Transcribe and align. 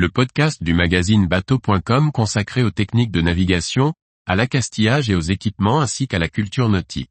le 0.00 0.08
podcast 0.08 0.62
du 0.62 0.72
magazine 0.72 1.26
bateau.com 1.26 2.10
consacré 2.10 2.62
aux 2.62 2.70
techniques 2.70 3.10
de 3.10 3.20
navigation, 3.20 3.92
à 4.26 4.34
l'accastillage 4.34 5.10
et 5.10 5.14
aux 5.14 5.20
équipements 5.20 5.82
ainsi 5.82 6.08
qu'à 6.08 6.18
la 6.18 6.30
culture 6.30 6.70
nautique. 6.70 7.10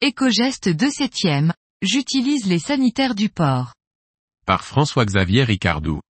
Éco-geste 0.00 0.70
2 0.70 0.90
septième, 0.90 1.52
j'utilise 1.82 2.46
les 2.46 2.58
sanitaires 2.58 3.14
du 3.14 3.28
port. 3.28 3.74
Par 4.46 4.64
François-Xavier 4.64 5.44
Ricardou. 5.44 6.00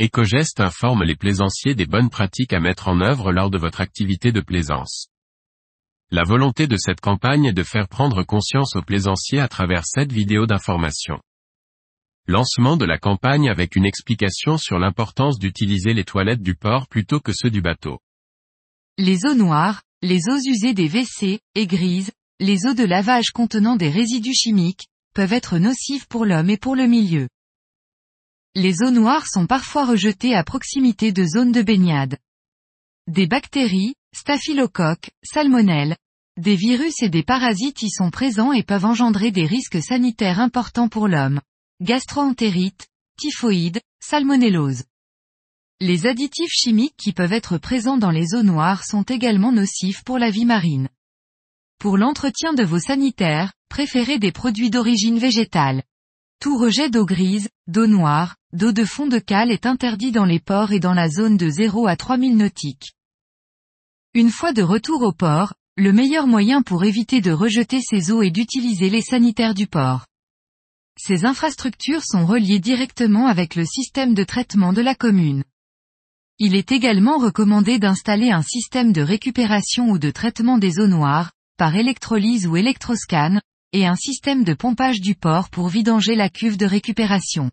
Ecogest 0.00 0.60
informe 0.60 1.04
les 1.04 1.14
plaisanciers 1.14 1.74
des 1.74 1.84
bonnes 1.84 2.08
pratiques 2.08 2.54
à 2.54 2.60
mettre 2.60 2.88
en 2.88 3.02
œuvre 3.02 3.32
lors 3.32 3.50
de 3.50 3.58
votre 3.58 3.82
activité 3.82 4.32
de 4.32 4.40
plaisance. 4.40 5.08
La 6.10 6.24
volonté 6.24 6.66
de 6.66 6.78
cette 6.78 7.02
campagne 7.02 7.44
est 7.44 7.52
de 7.52 7.62
faire 7.62 7.86
prendre 7.86 8.22
conscience 8.22 8.76
aux 8.76 8.82
plaisanciers 8.82 9.40
à 9.40 9.48
travers 9.48 9.84
cette 9.84 10.10
vidéo 10.10 10.46
d'information. 10.46 11.20
Lancement 12.26 12.78
de 12.78 12.86
la 12.86 12.96
campagne 12.96 13.50
avec 13.50 13.76
une 13.76 13.84
explication 13.84 14.56
sur 14.56 14.78
l'importance 14.78 15.38
d'utiliser 15.38 15.92
les 15.92 16.04
toilettes 16.04 16.42
du 16.42 16.54
port 16.54 16.88
plutôt 16.88 17.20
que 17.20 17.32
ceux 17.34 17.50
du 17.50 17.60
bateau. 17.60 17.98
Les 18.96 19.26
eaux 19.26 19.34
noires, 19.34 19.82
les 20.00 20.30
eaux 20.30 20.40
usées 20.42 20.72
des 20.72 20.88
WC, 20.88 21.40
et 21.54 21.66
grises, 21.66 22.10
les 22.38 22.64
eaux 22.64 22.74
de 22.74 22.84
lavage 22.84 23.32
contenant 23.32 23.76
des 23.76 23.90
résidus 23.90 24.32
chimiques, 24.32 24.86
peuvent 25.12 25.34
être 25.34 25.58
nocives 25.58 26.06
pour 26.08 26.24
l'homme 26.24 26.48
et 26.48 26.56
pour 26.56 26.74
le 26.74 26.86
milieu. 26.86 27.28
Les 28.56 28.82
eaux 28.82 28.90
noires 28.90 29.28
sont 29.28 29.46
parfois 29.46 29.86
rejetées 29.86 30.34
à 30.34 30.42
proximité 30.42 31.12
de 31.12 31.24
zones 31.24 31.52
de 31.52 31.62
baignade. 31.62 32.18
Des 33.06 33.28
bactéries, 33.28 33.94
staphylocoques, 34.12 35.10
salmonelles, 35.22 35.96
des 36.36 36.56
virus 36.56 37.00
et 37.02 37.08
des 37.08 37.22
parasites 37.22 37.82
y 37.82 37.90
sont 37.90 38.10
présents 38.10 38.52
et 38.52 38.64
peuvent 38.64 38.86
engendrer 38.86 39.30
des 39.30 39.46
risques 39.46 39.80
sanitaires 39.80 40.40
importants 40.40 40.88
pour 40.88 41.06
l'homme. 41.06 41.40
Gastroentérite, 41.80 42.88
typhoïde, 43.16 43.80
salmonellose. 44.00 44.82
Les 45.78 46.06
additifs 46.06 46.52
chimiques 46.52 46.96
qui 46.96 47.12
peuvent 47.12 47.32
être 47.32 47.56
présents 47.56 47.98
dans 47.98 48.10
les 48.10 48.34
eaux 48.34 48.42
noires 48.42 48.84
sont 48.84 49.04
également 49.04 49.52
nocifs 49.52 50.02
pour 50.02 50.18
la 50.18 50.30
vie 50.30 50.44
marine. 50.44 50.88
Pour 51.78 51.96
l'entretien 51.96 52.52
de 52.52 52.64
vos 52.64 52.80
sanitaires, 52.80 53.52
préférez 53.68 54.18
des 54.18 54.32
produits 54.32 54.70
d'origine 54.70 55.18
végétale. 55.18 55.84
Tout 56.40 56.56
rejet 56.56 56.88
d'eau 56.88 57.04
grise, 57.04 57.50
d'eau 57.66 57.86
noire, 57.86 58.34
d'eau 58.54 58.72
de 58.72 58.86
fond 58.86 59.06
de 59.06 59.18
cale 59.18 59.50
est 59.50 59.66
interdit 59.66 60.10
dans 60.10 60.24
les 60.24 60.40
ports 60.40 60.72
et 60.72 60.80
dans 60.80 60.94
la 60.94 61.10
zone 61.10 61.36
de 61.36 61.50
0 61.50 61.86
à 61.86 61.96
3000 61.96 62.34
nautiques. 62.34 62.94
Une 64.14 64.30
fois 64.30 64.54
de 64.54 64.62
retour 64.62 65.02
au 65.02 65.12
port, 65.12 65.52
le 65.76 65.92
meilleur 65.92 66.26
moyen 66.26 66.62
pour 66.62 66.82
éviter 66.84 67.20
de 67.20 67.30
rejeter 67.30 67.82
ces 67.82 68.10
eaux 68.10 68.22
est 68.22 68.30
d'utiliser 68.30 68.88
les 68.88 69.02
sanitaires 69.02 69.52
du 69.52 69.66
port. 69.66 70.06
Ces 70.96 71.26
infrastructures 71.26 72.04
sont 72.04 72.24
reliées 72.24 72.58
directement 72.58 73.26
avec 73.26 73.54
le 73.54 73.66
système 73.66 74.14
de 74.14 74.24
traitement 74.24 74.72
de 74.72 74.80
la 74.80 74.94
commune. 74.94 75.44
Il 76.38 76.54
est 76.54 76.72
également 76.72 77.18
recommandé 77.18 77.78
d'installer 77.78 78.30
un 78.30 78.42
système 78.42 78.94
de 78.94 79.02
récupération 79.02 79.90
ou 79.90 79.98
de 79.98 80.10
traitement 80.10 80.56
des 80.56 80.80
eaux 80.80 80.88
noires, 80.88 81.32
par 81.58 81.76
électrolyse 81.76 82.46
ou 82.46 82.56
électroscan, 82.56 83.40
et 83.72 83.86
un 83.86 83.96
système 83.96 84.44
de 84.44 84.54
pompage 84.54 85.00
du 85.00 85.14
port 85.14 85.50
pour 85.50 85.68
vidanger 85.68 86.14
la 86.14 86.28
cuve 86.28 86.56
de 86.56 86.66
récupération. 86.66 87.50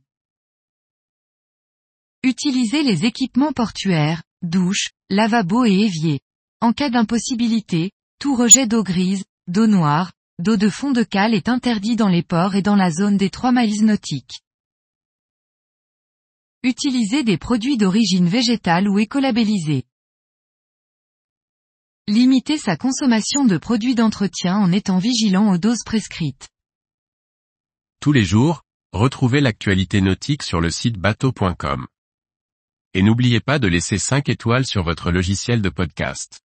Utilisez 2.24 2.84
les 2.84 3.06
équipements 3.06 3.54
portuaires, 3.54 4.24
douches, 4.42 4.90
lavabos 5.10 5.66
et 5.66 5.74
éviers. 5.74 6.20
En 6.62 6.74
cas 6.74 6.90
d'impossibilité, 6.90 7.92
tout 8.20 8.36
rejet 8.36 8.68
d'eau 8.68 8.84
grise, 8.84 9.24
d'eau 9.48 9.68
noire, 9.68 10.12
d'eau 10.40 10.58
de 10.58 10.70
fond 10.70 10.92
de 10.92 11.04
cale 11.04 11.34
est 11.34 11.50
interdit 11.50 11.96
dans 11.96 12.10
les 12.10 12.24
ports 12.24 12.56
et 12.56 12.62
dans 12.62 12.76
la 12.76 12.90
zone 12.90 13.18
des 13.18 13.30
trois 13.30 13.52
miles 13.52 13.86
nautiques. 13.86 14.42
Utilisez 16.64 17.24
des 17.24 17.38
produits 17.38 17.78
d'origine 17.78 18.28
végétale 18.28 18.90
ou 18.90 19.00
écolabellisés. 19.00 19.86
Limiter 22.10 22.58
sa 22.58 22.78
consommation 22.78 23.44
de 23.44 23.58
produits 23.58 23.94
d'entretien 23.94 24.56
en 24.56 24.72
étant 24.72 24.98
vigilant 24.98 25.52
aux 25.52 25.58
doses 25.58 25.84
prescrites. 25.86 26.48
Tous 28.00 28.14
les 28.14 28.24
jours, 28.24 28.62
retrouvez 28.94 29.42
l'actualité 29.42 30.00
nautique 30.00 30.44
sur 30.44 30.62
le 30.62 30.70
site 30.70 30.98
bateau.com. 30.98 31.86
Et 32.94 33.02
n'oubliez 33.02 33.42
pas 33.42 33.60
de 33.60 33.68
laisser 33.68 33.98
5 33.98 34.30
étoiles 34.30 34.66
sur 34.66 34.84
votre 34.84 35.12
logiciel 35.12 35.62
de 35.62 35.68
podcast. 35.68 36.40